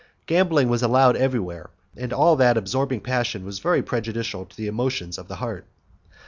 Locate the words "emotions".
4.65-5.19